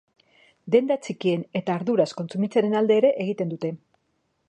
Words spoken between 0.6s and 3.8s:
Denda txikien eta arduraz kontsumitzearen alde ere egiten dute.